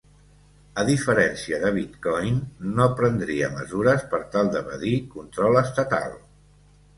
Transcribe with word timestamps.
A 0.83 0.85
diferència 0.85 1.59
de 1.63 1.69
Bitcoin, 1.75 2.39
no 2.79 2.87
prendria 3.01 3.51
mesures 3.59 4.07
per 4.15 4.21
tal 4.37 4.51
d'evadir 4.57 4.95
control 5.13 5.61
estatal. 5.63 6.19